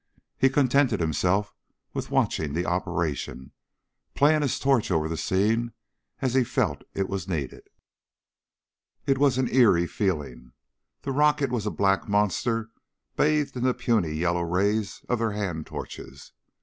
He 0.35 0.49
contented 0.49 0.99
himself 0.99 1.53
with 1.93 2.09
watching 2.09 2.53
the 2.53 2.65
operation, 2.65 3.51
playing 4.15 4.41
his 4.41 4.57
torch 4.57 4.89
over 4.89 5.07
the 5.07 5.15
scene 5.15 5.73
as 6.23 6.33
he 6.33 6.43
felt 6.43 6.81
it 6.95 7.07
was 7.07 7.27
needed. 7.27 7.67
It 9.05 9.19
was 9.19 9.37
an 9.37 9.47
eery 9.53 9.85
feeling. 9.87 10.53
The 11.03 11.11
rocket 11.11 11.51
was 11.51 11.67
a 11.67 11.69
black 11.69 12.09
monster 12.09 12.71
bathed 13.15 13.55
in 13.55 13.61
the 13.61 13.75
puny 13.75 14.13
yellow 14.13 14.41
rays 14.41 15.05
of 15.07 15.19
their 15.19 15.33
hand 15.33 15.67
torches. 15.67 16.31